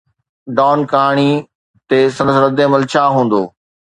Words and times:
Don 0.57 0.79
ڪهاڻي 0.91 1.29
تي 1.89 1.99
سندس 2.17 2.37
ردعمل 2.45 2.81
ڇا 2.91 3.03
هوندو؟ 3.15 3.41